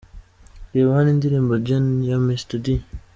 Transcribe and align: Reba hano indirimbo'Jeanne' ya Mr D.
Reba 0.73 0.89
hano 0.97 1.09
indirimbo'Jeanne' 1.15 2.03
ya 2.09 2.17
Mr 2.27 2.53
D. 2.63 2.65